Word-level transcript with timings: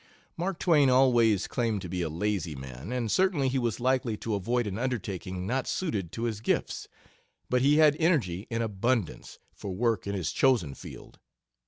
Mark 0.35 0.57
Twain 0.57 0.89
always 0.89 1.45
claimed 1.45 1.83
to 1.83 1.87
be 1.87 2.01
a 2.01 2.09
lazy 2.09 2.55
man, 2.55 2.91
and 2.91 3.11
certainly 3.11 3.49
he 3.49 3.59
was 3.59 3.79
likely 3.79 4.17
to 4.17 4.33
avoid 4.33 4.65
an 4.65 4.79
undertaking 4.79 5.45
not 5.45 5.67
suited 5.67 6.11
to 6.13 6.23
his 6.23 6.41
gifts, 6.41 6.87
but 7.51 7.61
he 7.61 7.77
had 7.77 7.95
energy 7.99 8.47
in 8.49 8.63
abundance 8.63 9.37
for 9.53 9.69
work 9.75 10.07
in 10.07 10.15
his 10.15 10.31
chosen 10.31 10.73
field. 10.73 11.19